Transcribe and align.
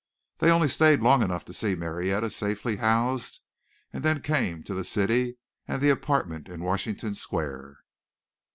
They 0.39 0.49
only 0.49 0.67
stayed 0.67 1.01
long 1.01 1.21
enough 1.21 1.45
to 1.45 1.53
see 1.53 1.75
Marietta 1.75 2.31
safely 2.31 2.77
housed 2.77 3.39
and 3.93 4.01
then 4.03 4.19
came 4.23 4.63
to 4.63 4.73
the 4.73 4.83
city 4.83 5.37
and 5.67 5.79
the 5.79 5.91
apartment 5.91 6.49
in 6.49 6.63
Washington 6.63 7.13
Square. 7.13 7.81